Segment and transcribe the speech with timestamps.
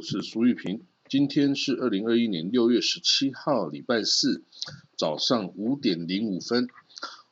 [0.00, 0.86] 我是苏玉平。
[1.10, 4.42] 今天是二零二一年六月十七号，礼拜四
[4.96, 6.68] 早上五点零五分。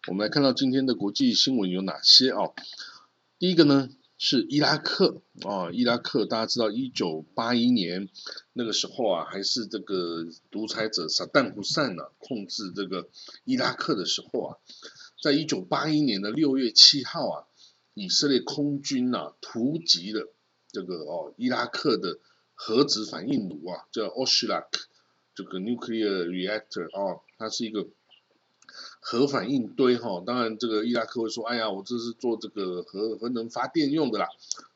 [0.06, 2.52] 我们来看到今天的国际新闻有哪些哦？
[3.38, 8.10] 第一个呢是伊拉克啊，伊拉克大家知道，一九八一年
[8.52, 13.08] 那个时候啊，还是这个独裁者萨旦胡塞呢控制这个
[13.44, 14.56] 伊拉克的时候啊，
[15.22, 17.44] 在一九八一年的六月七号啊，
[17.94, 20.30] 以色列空军呐突击了。
[20.70, 22.18] 这个哦，伊拉克的
[22.60, 24.66] 核子反应炉啊，叫 Oshlak，
[25.32, 27.86] 这个 nuclear reactor 哦，它是一个
[28.98, 30.20] 核反应堆哈。
[30.26, 34.26] 当然，这个伊拉克会说，哎呀，我这是做这个核核能发电用的啦。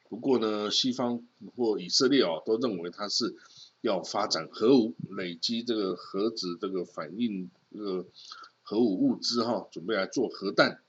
[0.08, 3.34] 不过呢，西方或以色列哦，都认为它是
[3.80, 8.06] 要发展核武，累积这个核子这个反应这个
[8.62, 10.80] 核武物资哈，准备来做核弹。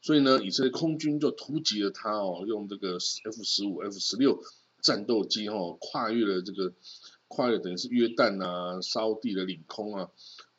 [0.00, 4.42] 所以呢，以色列空军就突击了它哦，用这个 F 十五、F 十六
[4.82, 6.74] 战斗机哦，跨越了这个
[7.28, 10.10] 跨越等于是约旦啊、沙地的领空啊，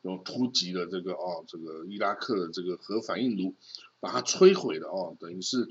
[0.01, 3.53] 然后突击了这个哦，这个伊拉克的这个核反应炉，
[3.99, 5.67] 把它摧毁了哦，等于是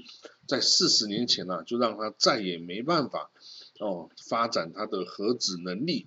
[0.47, 3.31] 在四十年前呢，就让他再也没办法
[3.81, 6.07] 哦发展他的核子能力。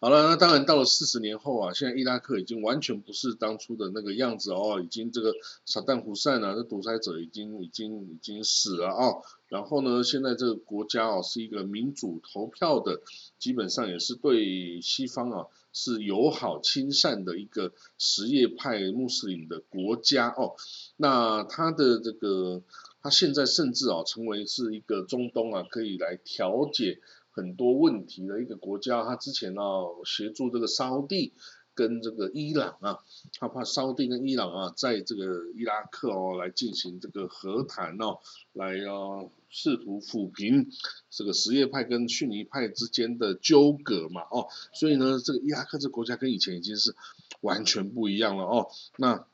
[0.00, 5.32] 好了，那当然到了四十年后啊，现在伊拉克已经完全不是当初的那个样子哦，已经这个
[5.64, 9.22] 萨旦胡塞呢，这独裁者已经已经已经死了哦。
[9.52, 13.02] 然后呢，现在这个国家哦是一个民主投票的，
[13.38, 20.56] 基本上也是对西方啊是友好亲善的一个什叶派穆斯林的国家哦。
[20.96, 22.62] 那他的这个
[23.02, 27.00] 他现在甚至啊成为是一个中东啊可以来调解。
[27.34, 29.62] 很多问题的一个国家，他之前呢
[30.04, 31.32] 协助这个沙地
[31.74, 32.98] 跟这个伊朗啊，
[33.38, 38.18] 他怕沙地跟伊朗啊在这个伊拉克哦来进行这个和谈哦，
[38.52, 40.70] 来啊试图抚平
[41.10, 46.96] 这个什叶派跟逊尼派之间的纠葛嘛哦，所以呢这个伊拉克这国家跟以前已经是
[47.42, 48.68] 完全不一样了哦。
[48.96, 49.26] 那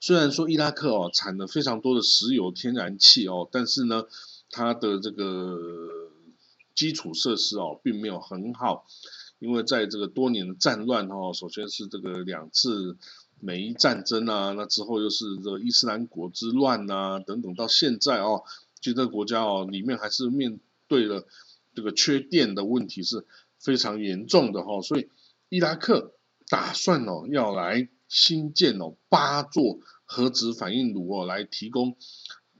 [0.00, 4.04] 虽然说伊拉克哦产了非常多的石油天然气哦，但是呢
[4.50, 5.56] 它的这个
[6.74, 8.84] 基础设施哦，并没有很好，
[9.38, 12.96] 因为在这个多年的战乱哦，首先是这个两次
[13.38, 18.42] 美伊战争啊，那之后又是这个伊斯兰国之乱啊等等，到现在哦，
[18.82, 21.26] 其实这个国家哦，里面还是面对了
[21.74, 23.24] 这个缺电的问题是
[23.58, 25.08] 非常严重的哈，所以
[25.48, 26.12] 伊拉克
[26.48, 31.96] 打算哦要来新建哦八座核子反应炉哦，来提供。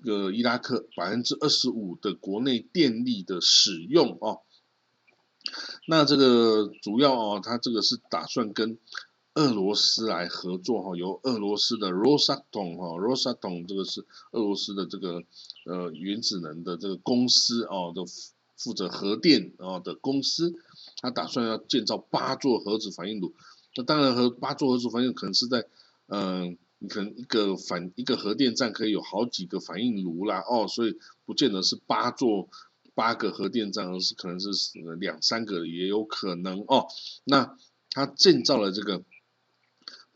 [0.04, 4.40] 个伊拉克百分之二十五的国内电力的使用哦，
[5.86, 8.78] 那这个主要哦，它这个是打算跟
[9.34, 15.22] 俄罗斯来合作哈，由俄罗斯的 Rosatom 哈，Rosatom 这个是俄罗斯的这个
[15.65, 18.03] 呃原子能的这个公司哦的
[18.56, 20.54] 负责核电啊的公司，
[21.00, 23.34] 它打算要建造八座核子反应炉，
[23.76, 25.66] 那当然和八座核子反应可能是在
[26.06, 26.59] 嗯。
[26.84, 32.49] 你可能一个反一个核电站可以有好几个反应炉啦，哦，所以不见得是八座
[32.97, 34.50] 八个核电站，而是可能是
[34.99, 36.88] 两三个也有可能哦。
[37.22, 37.56] 那
[37.91, 39.04] 他建造了这个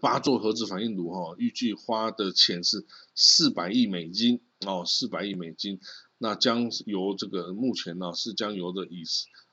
[0.00, 2.84] 八座核子反应炉哈，预计花的钱是
[3.14, 5.80] 四百亿美金哦，四百亿美金。
[6.18, 9.02] 那将由这个目前呢是将由的以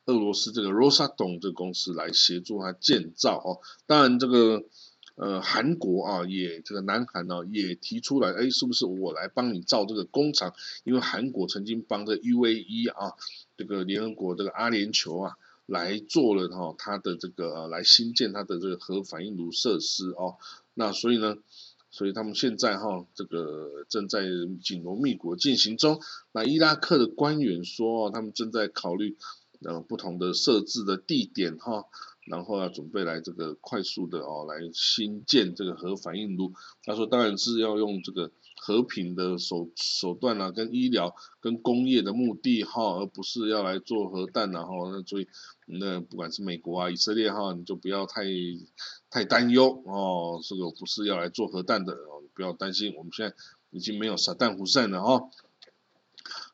[0.05, 3.59] 俄罗斯这个 Rosatom 这个公司来协助它建造哦。
[3.85, 4.63] 当然这个。
[5.15, 10.55] 呃，韩国啊，也这个南韩呢，也提出来，哎，是不是我来帮你造这个工厂？
[10.85, 13.13] 因为韩国曾经帮这 UAE 啊，
[13.55, 20.37] 这个联合国这个阿联酋啊，来做了哈，它的这个来新建它的这个核反应炉设施哦。
[20.73, 21.37] 那所以呢，
[21.91, 24.23] 所以他们现在哈，这个正在
[24.61, 25.99] 紧锣密鼓进行中。
[26.31, 29.17] 那伊拉克的官员说，他们正在考虑
[29.61, 31.85] 呃不同的设置的地点哈。
[32.25, 36.53] 然后要准备来这个快速的哦，来新建这个核反应炉。
[36.85, 45.27] 他说，当然是要用这个和平的手手段啊，跟医疗、跟工业的目的哈，而不是要来做核弹然后那所以，
[45.65, 48.23] 那不管是美国啊、以色列哈，你就不要太
[49.09, 50.39] 太担忧哦。
[50.43, 52.93] 这个不是要来做核弹的哦，不要担心。
[52.95, 53.35] 我们现在
[53.71, 55.29] 已经没有撒旦胡塞了哦。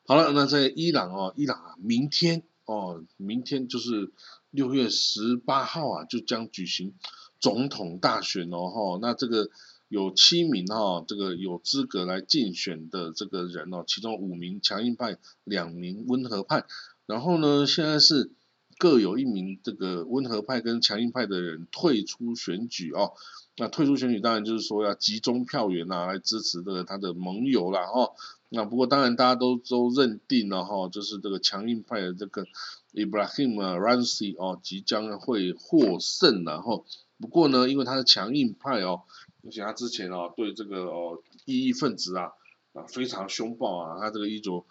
[0.06, 4.12] 好了，那在伊朗哦，伊朗啊，明天哦，明天就是。
[4.52, 6.96] 六月十八号啊，就将举行
[7.40, 9.52] 总统大选哦，哈，那这个
[9.90, 16.66] 有七名哈，这个有资格来竞选的这个人哦，其中五名强硬派，两名温和派，
[17.06, 18.32] 然后呢，现在是
[18.80, 23.12] 各有一名这个温和派跟强硬派的人退出选举哦，
[23.58, 28.14] 那退出选举当然就是说要集中票源啊，来支持这个他的盟友啦哈。
[28.48, 32.46] 那不过当然大家都都认定了哈，就是这个强硬派的这个
[32.94, 36.86] Ibrahim r a n s i 哦，即将会获胜然后
[37.20, 39.02] 不过呢，因为他是强硬派哦，
[39.44, 42.32] 而且他之前哦对这个哦异议分子啊
[42.74, 44.66] 啊非常凶暴啊，他这个一九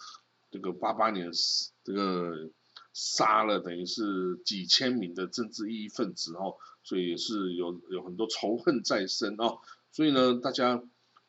[0.50, 1.30] 这个八八年
[1.84, 2.50] 这个
[2.98, 9.58] 杀了等于是几千名的政治异议分子哦，所以也是有有很多仇恨在身哦，
[9.92, 10.82] 所以呢大家。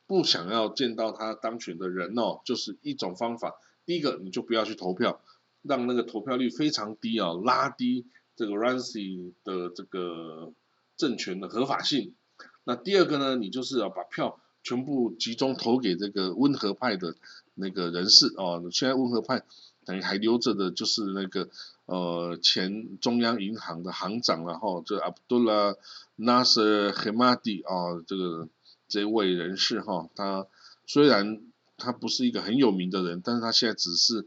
[0.10, 3.54] 不想要见到他当选的人哦，就是一种方法。
[3.86, 5.21] 第一个，你就不要去投票，
[5.62, 10.51] 让那个投票率非常低啊，拉低这个 Rancy 的这个
[10.98, 12.16] 政权的合法性。
[12.63, 17.16] 那第二个呢，你就是要把票全部集中投给这个温和派的
[17.54, 18.68] 那个人士哦。
[18.71, 19.44] 现在温和派
[19.90, 21.50] 等于还留着的就是那个
[21.88, 25.78] 呃前中央银行的行长然后这 Abdullah
[26.20, 28.48] Nasser Hemati 啊，这个。
[28.92, 30.48] 这位人士哈，他
[30.88, 31.44] 虽然
[31.78, 34.26] 他不是一个很有名的人，但是他现在只是，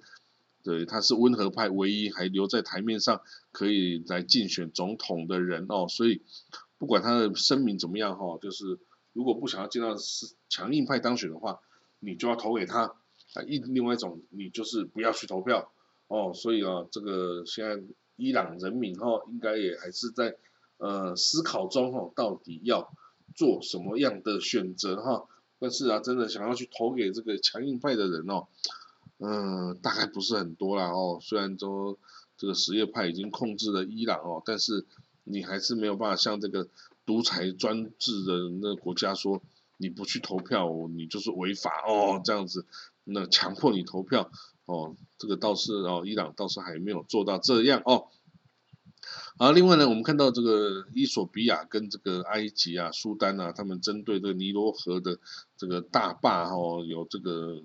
[0.63, 6.23] 对，他是温和派唯一还留在台面上可以来竞选总统的人哦，所以
[6.79, 8.79] 不管他的声明怎么样哈，就是
[9.13, 11.59] 如果不想要见到是强硬派当选的话，
[11.99, 12.95] 你就要投给他
[13.35, 15.73] 啊，一另外一种你就是不要去投票
[16.09, 17.83] 哦，所以啊，这个现在
[18.17, 20.37] 伊朗人民哈，应该也还是在
[20.79, 22.93] 呃思考中哈，到底要。
[23.35, 25.27] 做什么样的选择哈？
[25.59, 28.47] 但是啊，真的想要去投给这个强硬派的人哦，
[29.17, 31.19] 嗯，大概不是很多啦哦。
[31.19, 31.97] 虽然说
[32.37, 34.85] 这个什叶派已经控制了伊朗哦，但是
[35.25, 36.69] 你还是没有办法像这个
[37.07, 39.41] 独裁专制的那个国家说，
[39.79, 42.67] 你不去投票，你就是违法哦，这样子，
[43.05, 44.31] 那强迫你投票
[44.65, 48.09] 哦，这个倒是哦，伊朗倒是还没有做到这样哦。
[49.39, 55.19] 而，另外呢，我们看到这个伊索比亚跟这个埃及啊、苏丹啊，他们针对这个尼罗河的
[55.57, 56.55] 这个大坝哈，
[56.87, 57.63] 有这个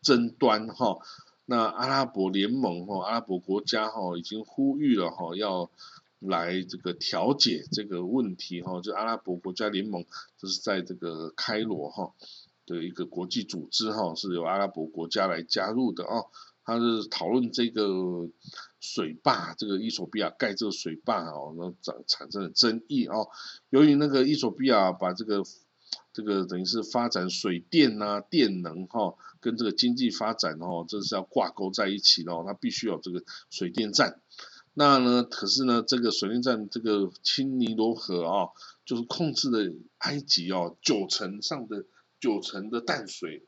[0.00, 0.98] 争端哈。
[1.46, 5.68] 那阿拉伯联盟哈，阿拉伯国家哈，已经呼吁了哈，要
[6.20, 8.80] 来这个调解这个问题哈。
[8.80, 10.04] 就阿拉伯国家联盟，
[10.36, 12.12] 就是在这个开罗哈
[12.68, 16.24] 的一个国际组织哈，是由阿拉伯国家来加入的啊。
[16.64, 18.28] 他是讨论这个
[18.78, 23.28] 水坝，这个伊索比亚盖这个水坝哦，那产产生了争议哦。
[23.70, 25.42] 由于那个伊索比亚把这个
[26.12, 34.20] 这个等于是发展水电呐、电能哈，跟这个经济发展哦，这是要挂钩在一起的哦，它必须有这个水电站。
[34.74, 38.48] 那呢，可是呢，这个水电站这个青尼罗河啊，
[38.84, 41.86] 就是控制了埃及哦九成上的
[42.20, 43.46] 九成的淡水。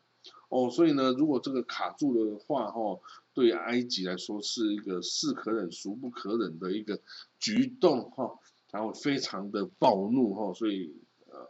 [0.50, 3.00] 哦，所以呢，如果这个卡住的话，哈，
[3.32, 7.00] 对埃及来说是一个是可忍孰不可忍的一个
[7.38, 8.36] 举动，哈，
[8.72, 10.92] 然后非常的暴怒，哈，所以
[11.30, 11.48] 呃，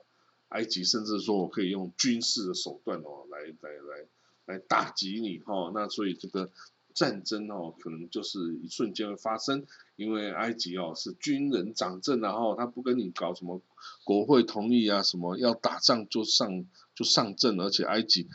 [0.50, 4.06] 埃及甚至说我可以用军事的手段哦，来来来
[4.44, 6.50] 来打击你，哈，那所以这个
[6.92, 13.62] 战争哦，可能就是一瞬间会发生，因为埃及哦是军人掌政，然后他不跟你搞什么
[14.04, 16.66] 国会同意啊，什么要打仗就上
[17.00, 18.28] 就上阵，而且埃及。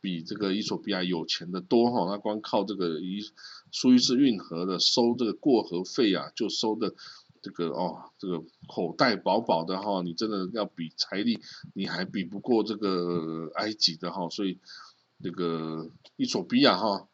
[0.00, 3.20] 比这个伊索比亚有钱的多哈，那光靠这个伊
[3.70, 6.92] 苏伊士运河的收这个过河费啊，就收的
[7.40, 11.38] 这个哦，这个口袋饱饱的哈，你真的要比财力，
[11.72, 14.58] 你还比不过这个埃及的哈，所以
[15.22, 17.06] 这个伊索比亚哈，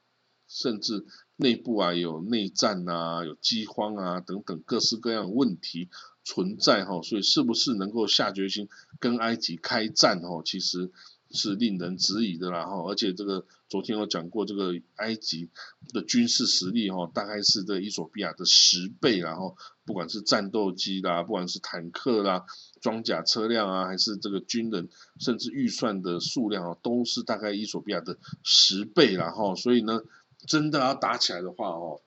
[0.48, 1.04] 甚至
[1.38, 5.88] 内部啊有内战啊，有饥荒啊等等各式各样的问题
[6.22, 8.68] 存在哈，所以是不是能够下决心
[9.00, 10.92] 跟埃及开战哈，其实。
[11.30, 15.50] 是令人质疑的啦哈，而且这个昨天我讲过，这个埃及
[15.92, 19.54] 的军事实力哈，大概是这伊索比亚的十倍，然后
[19.84, 22.46] 不管是战斗机啦，不管是坦克啦、
[22.80, 24.88] 装甲车辆啊，还是这个军人，
[25.20, 30.00] 甚至预算的数量啊，都是大概伊索比亚的十倍啦哈，所以呢，
[30.46, 32.00] 真的要打起来的话哦，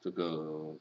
[0.00, 0.76] 这个。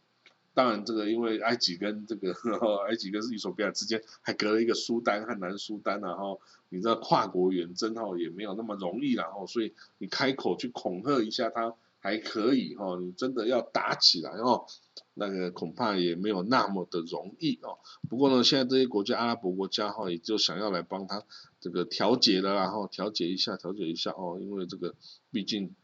[0.54, 2.34] 当然，这个因为埃及跟这个
[2.90, 14.66] 埃及跟伊索比亚之间还隔了一个苏丹和南苏丹，然后你知道跨国远征哈也没有那么容易，然后所以你开口去恐吓一下他还可以哈，你真的要打起来哦，
[15.14, 17.78] 那个恐怕也没有那么的容易哦。
[18.10, 21.22] 不过呢，现在这些国家阿拉伯国家哈也就想要来帮他
[21.62, 24.96] 这个调解了，然后调解一下，调解一下哦，因为这个
[25.30, 25.76] 毕竟。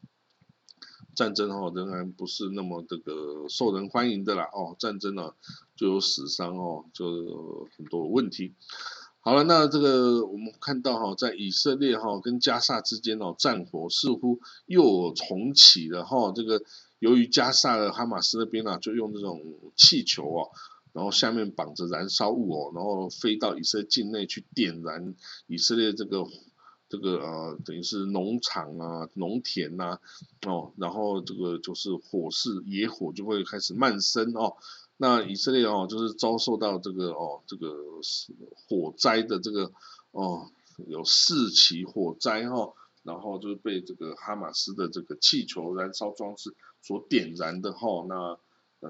[1.16, 5.34] 战争哦，仍然不是那么这个受人欢迎的啦哦，战争呢
[5.76, 8.54] 就有死伤哦，就很多问题。
[9.26, 16.34] 好了，那这个我们看到哈，在以色列哈跟加萨之间哦，战火似乎又重启了哈。
[16.36, 16.62] 这个
[17.00, 19.42] 由于加萨的哈马斯那边呢，就用这种
[19.78, 20.50] 气球哦，
[20.92, 25.16] 然后下面绑着燃烧物哦，然后飞到以色列境内去点燃
[25.48, 26.26] 以色列这个
[26.94, 29.98] 这个呃等于是农场啊、农田呐
[30.46, 34.58] 哦，然后这个就是火势野火就会开始漫生哦。
[34.98, 37.74] 那以色列哦就是遭受到这个哦这个
[38.54, 39.72] 火灾的这个
[40.12, 40.52] 哦
[40.86, 48.38] 有四起火灾哈，然后就是被这个哈马斯的这个气球燃烧装置所点燃的哈那。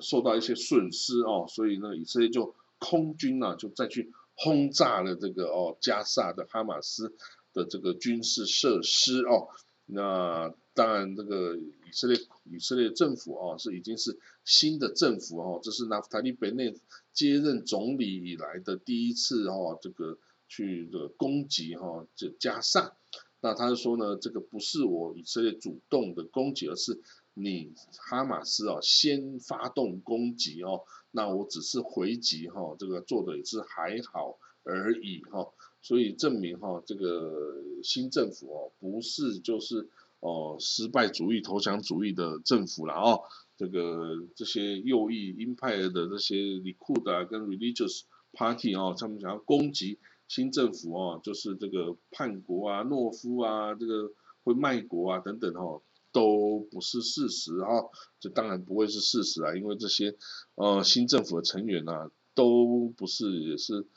[0.02, 7.16] 受到一些损失哦，所以呢，以色列就空军呢就再去轰炸了这个哦加萨的哈马斯
[7.54, 9.48] 的这个军事设施哦。
[9.86, 16.74] 那当然，这个以色列以色列政府哦是已经是新的政府哦，这是纳夫塔利贝内
[17.14, 20.18] 接任总理以来的第一次哦，这个
[20.48, 22.96] 去的攻击哈这加萨。
[23.42, 27.02] 那他说呢，这个不是我以色列主动的攻击，而是。
[27.36, 35.52] 你哈马斯哦，先发动攻击哦，那我只是回击哈，这个做的也是还好而已哈，
[35.84, 39.88] 所以证明哈，这个新政府哦，不是就是
[40.20, 43.22] 哦失败主义、投降主义的政府了哦，
[43.56, 54.12] 这个这些右翼鹰派的这些里库的跟 religious party 哦，他们想要攻击新政府哦，就是这个叛国啊、懦夫啊、这个
[54.44, 55.84] 会卖国啊等等哦。
[56.14, 60.16] 都不是事实哈，这当然不会是事实啊，因为这些
[60.54, 63.88] 呃新政府的成员呐，都不是也是，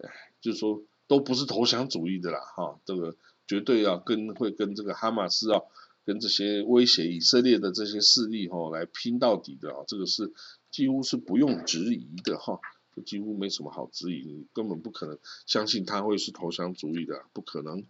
[0.00, 0.08] 哎
[0.40, 3.16] 就是说都不是投降主义的啦哈，这个
[3.48, 5.62] 绝对要跟会跟这个哈马斯啊，
[6.04, 10.32] 跟这些威胁以色列的这些势力哈来拼到底的啊，这个是
[10.70, 12.60] 几乎是不用质疑的哈，
[13.06, 17.84] 几乎没什么好质疑，根本不可能相信他会是投降主义的，不可能。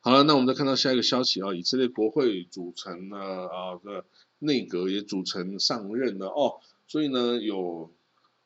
[0.00, 4.04] 好了，那我们再看到下一个消息啊，以色列国会组成了啊个
[4.38, 7.90] 内阁也组成上任了哦，所以呢有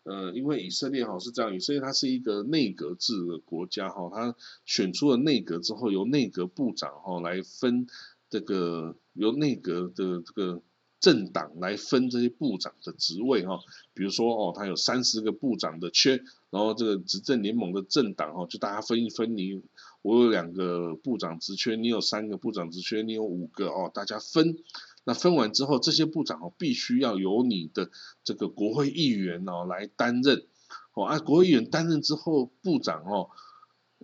[0.04, 7.86] 呃，因为以色列哈是这样，以色列它是一个内阁制的国家哈，它选出了内阁之后，由内阁部长哈来分
[8.28, 10.62] 这个由内阁的这个
[11.00, 13.60] 政党来分这些部长的职位哈，
[13.94, 19.62] 比如说哦，它有三十个部长的缺，然后这个执政联盟的政党哈就大家分一分你。
[20.02, 24.58] 我有两个部长职缺，你有三个部长职缺，你有五个哦，大家分。
[25.04, 27.90] 那分完之后，这些部长哦，必须要由你的
[28.24, 30.46] 这个国会议员哦来担任。
[30.94, 33.30] 哦，啊，国会议员担任之后，部长哦，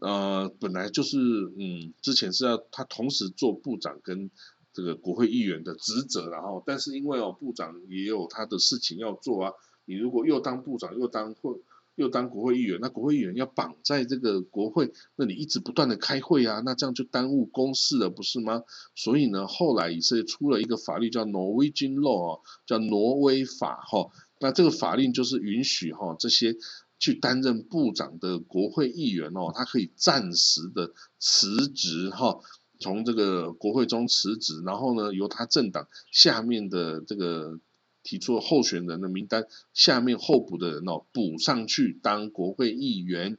[0.00, 1.19] 呃，本来就是
[1.57, 4.31] 嗯，之前是要他同时做部长跟
[4.73, 9.52] 这个国会议员的职责，然后，但是因为哦，部长也有他的事情要做啊，
[9.85, 11.61] 你如果又当部长又当会。
[11.99, 18.62] 又当国会议员，那国会议员要绑在这个国会那里一直不断的开会啊，那这样就耽误公事了，不是吗？
[18.95, 24.11] 所以呢，后来以色列出了一个法律叫 Norwegian Law，叫挪威法哈。
[24.38, 26.55] 那这个法令就是允许哈这些
[27.00, 32.38] 去担任部长的国会议员哦，他可以暂时的辞职哈，
[32.78, 37.59] 从这个国会中辞职，然后呢，由他政党下面的这个。
[38.09, 43.37] 提出了候选人的名单，下面候补的人哦补上去当国会议员，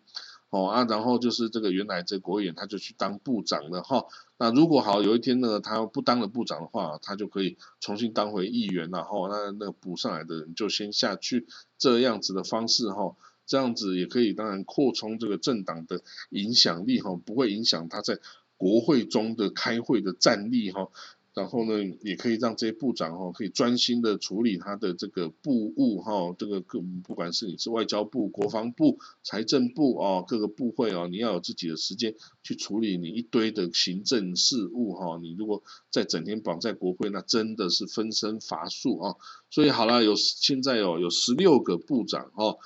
[0.51, 4.05] 哦啊，然后就是这个原来这国会议员他就去当部长了哈。
[4.37, 9.27] 那如果好有一天呢，他不当了部长的话，他就可以重新当回议员了哈。
[9.27, 11.47] 那那个补上来的人就先下去，
[11.79, 13.15] 这样子的方式哈，
[13.47, 18.19] 这样子也可以当然扩充这个政党的影响力哈，不会影响他在
[18.55, 20.89] 国会中的开会的战力哈。
[21.33, 35.19] 然后呢，也可以让这些部长哈，可以专心的处理他的这个部务哈，这个各不管是你是外交部、国防部、财政部哦，各个部会哦，你要有自己的时间去处理你一堆的行政事务哈。
[35.21, 39.15] 你如果在整天绑在国会，那真的是分身乏术啊。
[39.49, 42.57] 所以好了，有现在哦，有十六个部长哦，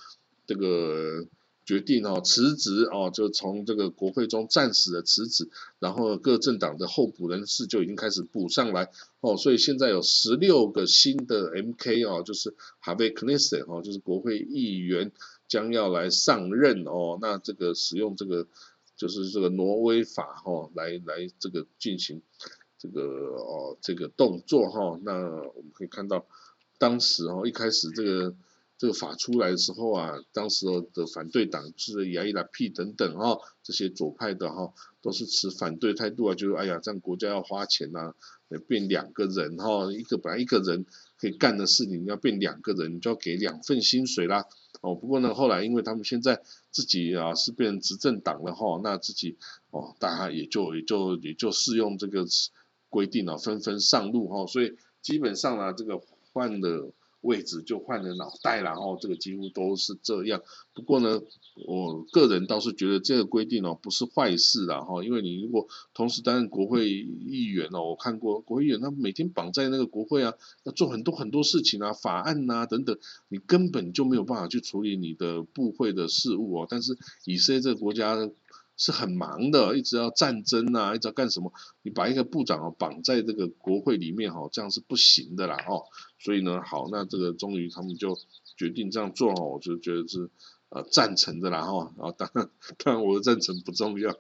[0.47, 1.27] 这个。
[1.65, 8.91] 决定哦辞职哦，就从这个国会中暂时的辞职，然后各政党的候补人士就已经开始补上来
[9.21, 12.53] 哦，所以现在有十六个新的 MK 哦，就是
[12.83, 15.11] Harvey Knesset 哦，就是国会议员
[15.47, 18.45] 将要来上任哦，那这个使用这个
[18.97, 22.21] 就是这个挪威法哈来来这个进行
[22.77, 26.25] 这个哦这个动作哈，那我们可以看到
[26.77, 28.35] 当时哦一开始这个。
[28.77, 38.13] 这个法出来的时候啊，当时的反对党是亚伊拉 P 等等哈，这些左派的哈，都是持反对态度啊，就是哎呀，这样国家要花钱呐，
[38.67, 40.85] 变两个人哈，一个本来一个人
[41.17, 44.45] 可以干的事情，要变两个人，你就要给两份薪水啦。
[44.81, 49.37] 哦，不过呢，后来因为他们现在自己啊是变执政党了哈，那自己
[49.69, 52.25] 哦，大家也就也就也就适用这个
[52.89, 56.01] 规定了，纷纷上路哈，所以基本上啊，这个
[56.33, 56.91] 换了。
[57.23, 60.41] 位置就换了脑袋，然后这个几乎都是这样。
[60.73, 61.21] 不过呢，
[61.65, 72.97] 我个人倒是觉得这个规定哦不是坏事啦哈，因为你如果同时担任国会议员哦，我看过国会议员他每天绑在那个国会啊，要做很多很多事情啊，法案呐等等，
[73.29, 76.67] 你根本就没有办法去处理你的部会的事务哦。
[76.69, 78.29] 但是以色列这个国家。
[78.75, 81.51] 是很忙的，一直要战争啊，一直要干什么？
[81.81, 85.83] 你把一个部长哦绑在这个国会里面哈，这样是不行的啦哦。
[86.19, 88.17] 所以呢，好，那这个终于他们就
[88.57, 90.29] 决定这样做哦，我就觉得是
[90.69, 91.93] 呃赞成的啦哈。
[91.97, 94.11] 然后当然当然我的赞成不重要，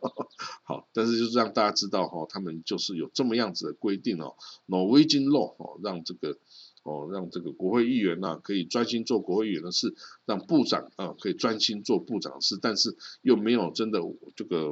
[0.63, 4.35] 好，但是就是让大家知道哈，他们就是有这么样子的规定哦
[4.67, 6.37] ，Norwegian law 哦，让这个。
[6.83, 14.01] 哦，让这个国会议员呐可以专心做国会议员的事，让部长啊可以专心做部长的事，但是又没有真的
[14.35, 14.67] 这个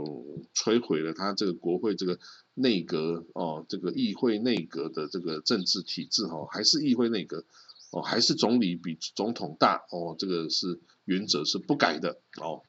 [0.53, 2.20] 摧毁了他这个国会这个
[2.53, 7.46] 内阁哦，这个议会内阁的这个政治体制哈，还是议会内阁
[7.91, 12.63] 哦，还是总理比总统大哦，这个是原则是不改的哦。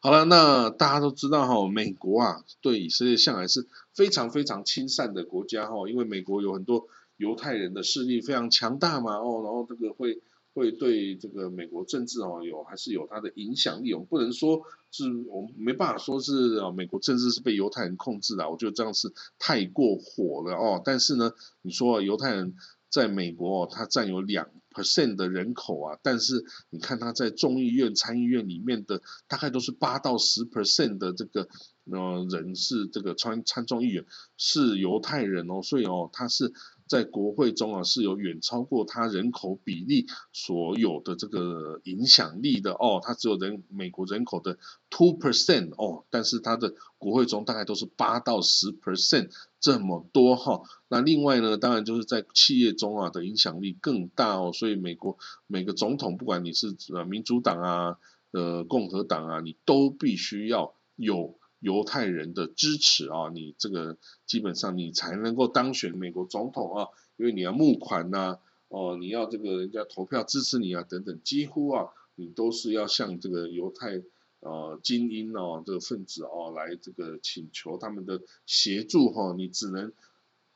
[0.00, 6.88] 好了，那大家都知道哈，美国啊对以色列向来是非常非常亲善的国家哈，因为美国有很多。
[7.18, 10.22] 犹太人的势力非常强大嘛，哦，然后这个会
[10.54, 20.80] 会对这个美国政治哦有还是有它的影响力，我们不能说是我们没办法说是啊美国政治是被犹太人控制的，我觉得这样是太过火了哦。
[20.84, 21.32] 但是呢，
[21.62, 22.54] 你说犹太人
[22.88, 31.48] 在美国哦，他占有两 percent 的人口啊，但是你看他在众议院、参议院里面的大概都是八到十 percent 的这个
[31.90, 34.06] 呃人是这个参参众议员
[34.36, 36.52] 是犹太人哦，所以哦他是。
[36.88, 43.00] 在国会中啊，是有远超过他人口比例所有的这个影响力的哦。
[43.02, 44.58] 他只有人美国人口的
[44.90, 49.30] two percent 哦，但是他的国会中大概都是八到十 percent
[49.60, 50.62] 这么多哈。
[50.88, 54.50] 那另外呢，当然就是在企业中啊的影响力更大哦。
[54.52, 57.98] 所以美国每个总统，不管你是呃民主党啊、
[58.32, 61.38] 呃共和党啊，你都必须要有。
[61.60, 74.02] 犹太人的支持啊，你这个基本上你才能够当选美国总统啊，因为你要募款呐，哦，你要这个人家投票支持你啊，等等，几乎啊，你都是要向这个犹太
[74.40, 79.92] 呃精英哦这个分子哦来这个请求他们的协助哈，你只能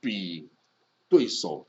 [0.01, 0.49] 比
[1.09, 1.67] 对手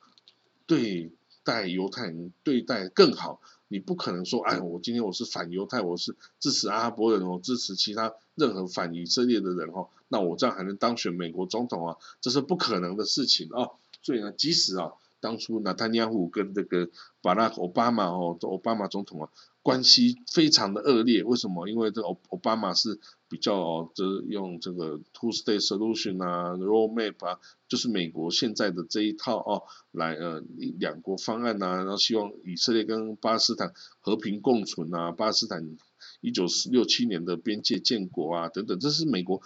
[0.68, 1.12] 对
[1.44, 3.40] 待犹太人对待更好。
[3.68, 11.98] 你不可能说，哎，我今天我是反犹太，我是支持阿拉伯人，哦支持其他任何反以色列的人哦，那我这样还能当选美国总统啊？
[12.22, 13.72] 这是不可能的事情啊！
[14.04, 16.90] 所以呢，即使啊，当初纳坦尼亚胡跟这个
[17.24, 19.30] 巴拉奥巴马哦，奥巴马总统啊。
[19.64, 21.70] 关系非常的恶劣，为什么？
[21.70, 23.00] 因为这奥奥巴马是
[23.30, 30.44] 比较就是用这个 two state solution 啊，roadmap 啊，就是美国现在的这一套哦，来呃
[30.80, 35.78] 两国方案呐，然后希望以色列跟巴勒斯坦和平共存啊，巴勒斯坦
[36.20, 39.42] 一九四六七年的边界建国啊等等，这是美国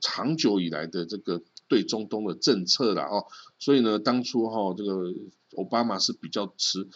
[0.00, 3.26] 长久以来的这个对中东的政策啦哦，
[3.58, 5.12] 所以呢，当初哈这个
[5.58, 6.88] 奥巴马是比较持。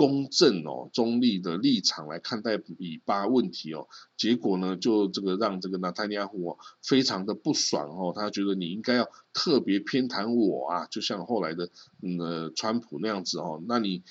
[0.00, 3.86] 公正哦，中立的立场来看待以巴问题哦，
[4.16, 11.68] 结果呢，就这个让这个纳塔尼亚胡哦非常的不爽哦，他觉得你应该要特别偏袒我啊，就像后来的
[12.00, 14.02] 嗯川普那样子哦，那你。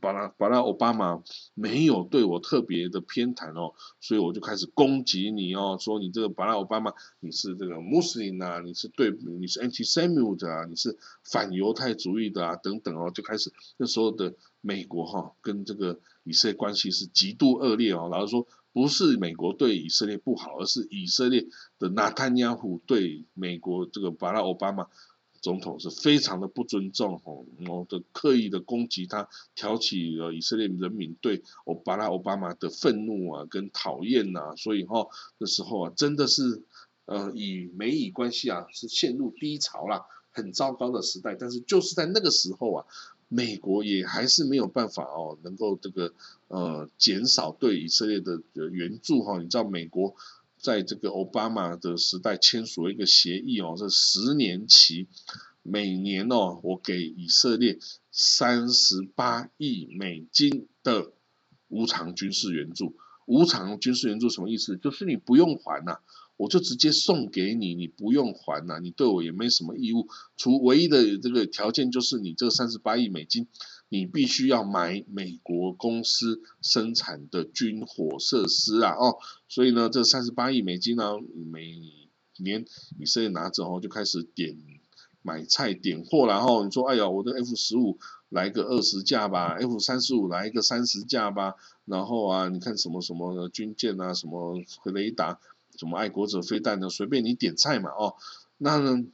[0.00, 1.22] 巴拉巴拉奥巴马
[1.54, 21.46] 没有对我特别的偏袒哦，所以我就开始攻击你哦，说你这个巴拉奥巴马你是这个穆斯林啊，你是对你是 anti-Semite 啊，你是反犹太主义的啊等等哦，就开始那时候的美国哈跟这个以色列关系是极度恶劣哦，然后说不是美国对以色列不好，而是以色列
[21.78, 24.88] 的纳坦亚胡对美国这个巴拉奥巴马。
[25.46, 35.06] 总统是非常的不尊重哦，然后的刻意的攻击他，挑起了以色列人民对奥巴拉奥巴马的愤怒啊，跟讨厌呐，所以哈
[35.38, 36.64] 那时候啊，真的是
[37.04, 41.36] 呃以美以关系啊是陷入低潮啦，很糟糕的时代。
[41.38, 42.84] 但是就是在那个时候啊，
[43.28, 46.12] 美国也还是没有办法哦，能够这个
[46.48, 49.38] 呃减少对以色列的援助哈。
[49.38, 50.16] 你知道美国。
[50.58, 55.06] 在这个奥巴马的时代签署一个协议哦，是十年期，
[55.62, 57.78] 每年哦，我给以色列
[58.10, 61.12] 三十八亿美金的
[61.68, 62.96] 无偿军事援助。
[63.26, 64.76] 无偿军事援助什么意思？
[64.76, 65.98] 就是你不用还呐，
[66.36, 73.48] 我就直接送给你，你不用还呐，你对我也没什么义务，除唯一的这个条件就是你这三十八亿美金。
[73.88, 79.18] 你必须要买美国公司生产的军火设施啊，哦，
[79.48, 81.78] 所以呢，这三十八亿美金呢，每
[82.38, 82.64] 年
[82.98, 84.56] 以色列拿着哦，就开始点
[85.22, 95.38] 买菜点货然后你说，哎呀，我的 F 十五来个二十架吧，F 三十五来一个三十架吧，然后啊，你看什么什么军舰啊，什么雷达，
[95.78, 98.16] 什么爱国者飞弹的，随便你点菜嘛哦，
[98.58, 99.04] 那呢？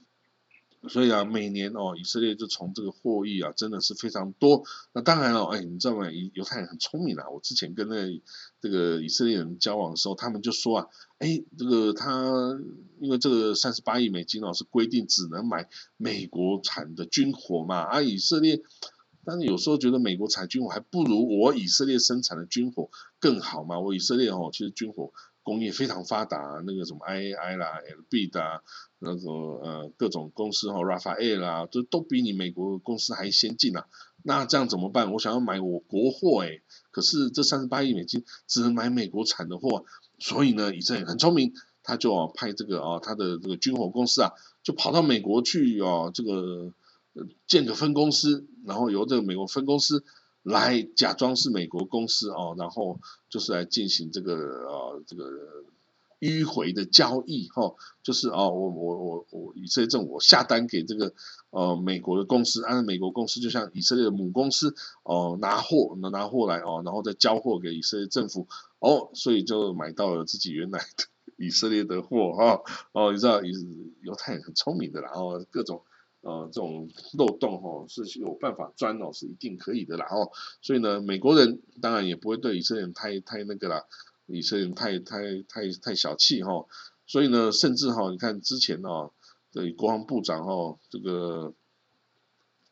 [0.88, 4.64] 所以啊，每年哦，以色列就从这个获益啊，真的是非常多。
[4.92, 6.10] 那当然了，哎，你知道吗？
[6.34, 7.30] 犹太人很聪明啊。
[7.30, 8.20] 我之前跟那
[8.60, 12.58] 这个以色列人交往的时候，他们就说啊，哎，这个他
[12.98, 17.76] 因为这个三十八亿美金哦，是规定只能买美国产的军火嘛。
[17.82, 18.60] 啊，以色列，
[19.24, 22.90] 但是有时候觉得美国产军火还不如我以色列生产的军火
[23.20, 23.78] 更好嘛。
[23.78, 25.12] 我以色列哦，其实军火。
[25.42, 27.78] 工业非常发达，那个什么 IAI 啦、
[28.10, 28.62] LB 的
[28.98, 33.86] 那个呃各种公司哈，Rafael 啦，都都比你美国公司还先进啊。
[34.22, 35.12] 那这样怎么办？
[35.12, 39.84] 我想要买我国货哎，可是这三十八亿美金只能买美国产的货，
[40.18, 41.52] 所以呢，以色列很聪明，
[41.82, 44.30] 他就派这个啊他的这个军火公司啊，
[44.62, 46.72] 就跑到美国去哦，这个
[47.48, 50.04] 建个分公司，然后由这个美国分公司。
[50.42, 55.30] 来假装是美国公司哦，然后就是来进行这个呃这个
[56.20, 61.14] 迂回的交易哈，就是哦我我我我以色列政府下单给这个
[61.50, 64.74] 呃美国的公司，按美国公司就像以色列的母公司
[65.04, 68.48] 哦拿货拿拿货来哦，然后再交货给以色列政府
[68.80, 71.04] 哦，所以就买到了自己原来的
[71.38, 75.82] 以色列的货哈哦，你知道犹太人很聪明的，然后各种。
[76.22, 80.30] 呃，这种漏洞哈是有办法钻哦，是一定可以的啦哦。
[80.60, 83.84] 所以呢，美国人当然也不会对以色列人太太那个啦，
[84.26, 86.66] 以色列人太太太太小气哈。
[87.06, 89.10] 所以呢，甚至哈，你看之前哦，
[89.50, 91.54] 对国防部长哈，这个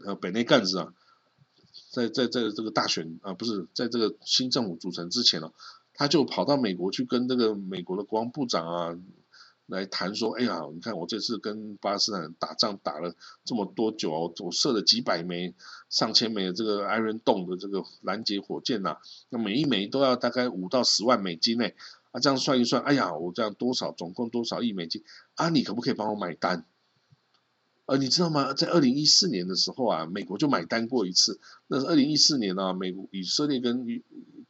[0.05, 0.95] 呃本内干子啊，
[1.91, 5.53] 在在在这个大选啊，不是在这个新政府组成之前哦，
[5.93, 8.99] 他就跑到美国去跟这个美国的国防部长啊。
[9.71, 15.55] 来谈说，哎呀，你看我这次跟巴基斯坦打仗打了这么多久哦，我射了几百枚、
[15.89, 21.71] 上千枚的这个 Iron Dome 的这个拦截火箭呐，那每一枚都要大概五到十万美金呢，
[22.11, 25.05] 啊，这样算一算，哎呀，我这样多少，总共多少亿美金
[25.37, 25.49] 啊？
[25.49, 26.67] 你可不可以帮我买单？
[27.87, 28.53] 呃，你知道吗？
[28.53, 33.85] 在二零一四年的时候啊，美国就买单过一次，那是二零一四年啊，美国以色列跟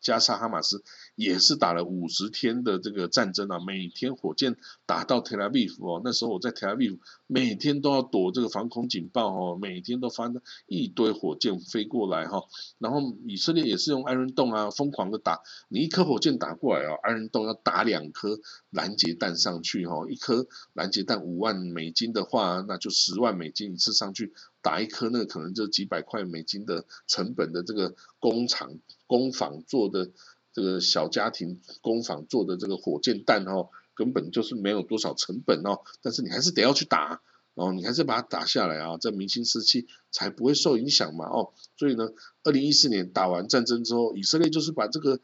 [0.01, 0.83] 加沙哈马斯
[1.15, 10.33] 也是打了五十天的这个战争啊，每天火箭打到特拉维夫哦，那时候我在特拉维夫，每天都要躲这个防空警报哦，每天都发
[10.67, 12.45] 一堆火箭飞过来哈，
[12.79, 24.33] 然后以色列也是用艾伦洞啊，疯狂的打，你一颗火箭打过来哦，艾伦洞要打两颗拦截弹上去哈，一颗拦截弹五万美金的话，那就十万美金一次上去。
[24.62, 30.11] 打一颗那可能就几百块美金的成本的这个工厂工坊做的
[30.53, 37.23] 这个小家庭工坊做的这个火箭弹哦，根本就是没有多少成本哦，但是你还是得要去打
[37.55, 42.09] 哦，你还是把它打下来啊，在明清时期才不会受影响嘛哦，所以呢，
[42.42, 45.20] 二零一四年打完战争之后，以色列就是把这个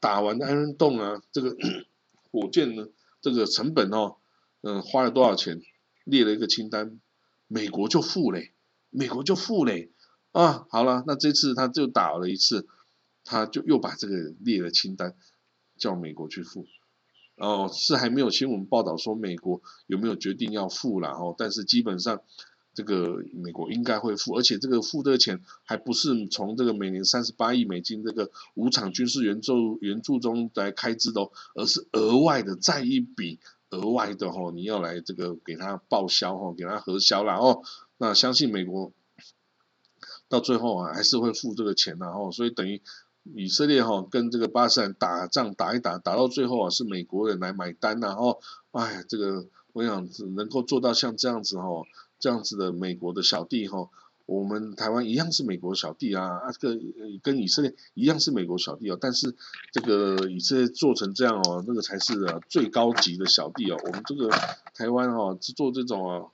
[0.00, 1.56] 打完的安人洞啊，这个
[2.30, 2.88] 火箭呢，
[3.20, 4.16] 这个成本哦，
[4.62, 5.62] 嗯，花了多少钱，
[6.04, 7.00] 列了一个清单，
[7.46, 8.52] 美国就付嘞。
[8.90, 9.92] 美国就付嘞
[10.32, 12.66] 啊，好了，那这次他就打了一次，
[13.24, 15.14] 他就又把这个列了清单，
[15.78, 16.66] 叫美国去付。
[17.36, 22.22] 哦，是还没有新闻报道说美国有没有决定要付了哦，但是基本上
[22.72, 37.62] 这个美国应该会付，而且这个付的钱还不是从这个每年三十八亿美金这个五场军事援助援助中来开支的，而是额外的再一笔额外的哦，你要来这个给他报销哦，给他核销了哦。
[37.98, 38.92] 那相信美国
[40.28, 42.82] 到最后啊，还是会付这个钱的哈，所以等于
[43.34, 48.38] 以色列哈跟这个巴勒斯坦打仗打一打，打到最后啊是美国人来买单呐哈，
[48.72, 51.84] 哎，这个我想能够做到像这样子哈，
[52.18, 53.88] 这样子的美国的小弟哈，
[54.26, 56.80] 我们台湾一样是美国小弟啊，啊这个
[57.22, 59.34] 跟以色列一样是美国小弟哦，但是
[59.72, 64.28] 这个以色列做成这样哦，那个才是最高级的小弟哦，我们这个
[64.74, 66.26] 台湾哈是做这种啊。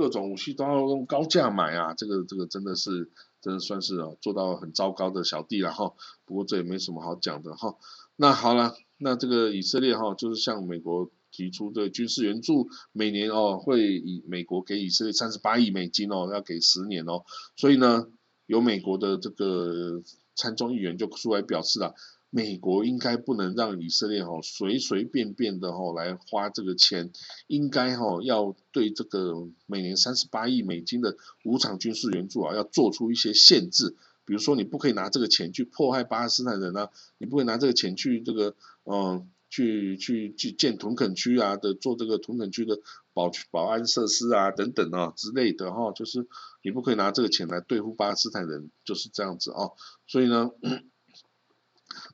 [0.00, 3.10] 各种武器都要用高价买啊，这个这个真的是，
[3.42, 5.92] 真的算是啊做到很糟糕的小弟了哈。
[6.24, 7.76] 不过这也没什么好讲的哈。
[8.16, 17.24] 那好了，那这个以色列哈，就是向美国提出的军事援助，每年哦会以美国给以色列三十八亿美金哦，要给十年哦。
[17.56, 18.06] 所以呢，
[18.46, 20.02] 有美国的这个
[20.34, 21.94] 参众议员就出来表示了。
[22.30, 27.12] 美国应该不能让以色列哈随随便便的哈来花这个钱，
[27.48, 33.96] 应该哈要对这个每年三十八亿美金的无场军事援助啊，要做出一些限制。
[34.24, 42.78] 比如说，你不可以拿这个钱去迫害巴勒斯坦人啊，你不会拿这个钱去这个嗯去去去建屯垦区啊的，做这个屯垦区的
[43.12, 46.28] 保保安设施啊等等啊之类的哈，就是
[46.62, 49.72] 你不可以拿这个钱来对付巴勒斯坦人，就是这样子哦。
[50.06, 50.52] 所以呢，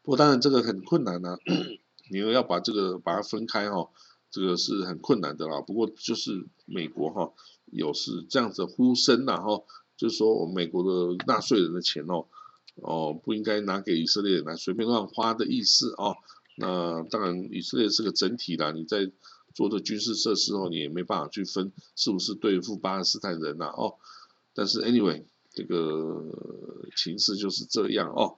[0.02, 1.36] 不过当然这个很困难呢，
[2.10, 3.90] 你又要把这个把它分开哈，
[4.30, 5.60] 这个是很困难的啦。
[5.60, 7.32] 不过就是美国哈
[7.66, 9.62] 有是这样子呼声呐哈，
[9.96, 12.26] 就是说我们美国的纳税人的钱哦
[12.76, 16.16] 哦不应该拿给以色列来随便乱花的意思哦。
[16.58, 18.70] 那当然，以色列是个整体啦。
[18.72, 19.10] 你在
[19.52, 23.96] 做的军事设施哦，你也没办法去分是不是对付巴勒斯坦人呐哦。
[24.54, 26.24] 但是 anyway，这个
[26.96, 28.36] 情势就是这样哦。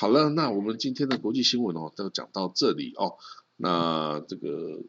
[0.00, 3.16] 好了，那我们今天的国际新闻哦，都讲到这里哦。
[3.56, 4.84] 那这个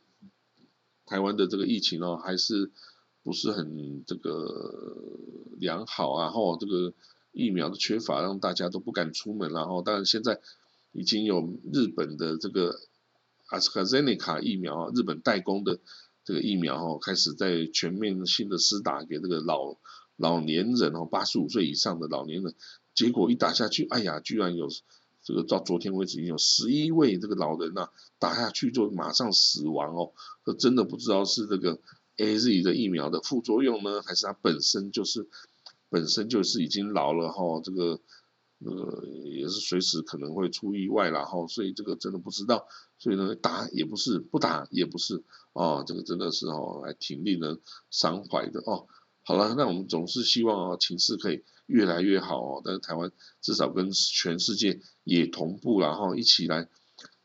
[1.07, 2.69] 台湾的这个疫情哦，还是
[3.23, 4.95] 不是很这个
[5.57, 6.29] 良好啊？
[6.29, 6.93] 吼，这个
[7.31, 10.39] 疫苗的缺乏，让大家都不敢出门然后，当然现在。
[10.91, 12.79] 已经有日本的这个
[13.49, 15.79] 阿斯卡泽尼卡疫苗，日本代工的
[16.25, 19.77] 这个疫苗哦，开始在全面性的施打给这个老
[20.15, 22.55] 老年人哦，八十五岁以上的老年人，
[22.95, 24.67] 结果一打下去，哎呀，居然有
[25.29, 30.11] 这个到昨天为止已经有十一位这个老人呐，打下去就马上死亡哦，
[30.43, 31.79] 这真的不知道是这个
[32.17, 35.27] A Z 的疫苗的副作用呢，还是它本身就是
[35.89, 38.01] 本身就是已经老了哈，这个。
[38.61, 48.85] 呃，也是随时可能会出意外然后所以这个真的不知道，所以呢，打也不是，不打也不是，哦，这个真的是哦，还挺令人伤怀的哦。
[49.29, 53.11] 好了，那我们总是希望哦，情势可以越来越好哦，但是台湾
[53.41, 56.67] 至少跟全世界也同步，然后一起来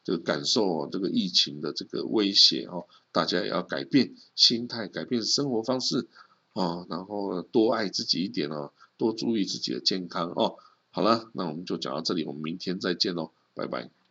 [0.05, 6.07] 这个感受这个疫情的这个威胁哦，大家也要改变心态，改变生活方式
[6.53, 10.57] 啊，然后多爱自己一点哦，多注意自己的健康哦。
[10.90, 14.04] 好了，那我们就讲到这里，我们明天再见喽，拜拜。